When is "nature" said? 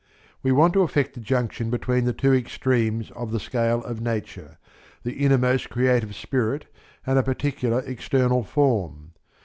4.01-4.57